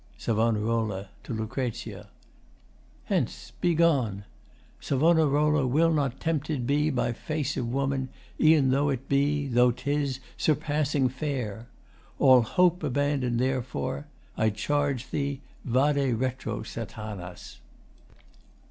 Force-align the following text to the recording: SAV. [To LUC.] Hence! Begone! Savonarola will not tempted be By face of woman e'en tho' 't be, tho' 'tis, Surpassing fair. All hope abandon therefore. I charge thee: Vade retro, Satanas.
SAV. 0.17 0.55
[To 0.55 1.07
LUC.] 1.31 1.95
Hence! 3.03 3.51
Begone! 3.61 4.23
Savonarola 4.79 5.67
will 5.67 5.93
not 5.93 6.19
tempted 6.19 6.65
be 6.65 6.89
By 6.89 7.13
face 7.13 7.55
of 7.55 7.71
woman 7.71 8.09
e'en 8.39 8.71
tho' 8.71 8.95
't 8.95 9.07
be, 9.07 9.47
tho' 9.47 9.69
'tis, 9.69 10.19
Surpassing 10.37 11.07
fair. 11.07 11.67
All 12.17 12.41
hope 12.41 12.81
abandon 12.81 13.37
therefore. 13.37 14.07
I 14.35 14.49
charge 14.49 15.11
thee: 15.11 15.41
Vade 15.65 16.15
retro, 16.19 16.63
Satanas. 16.63 17.59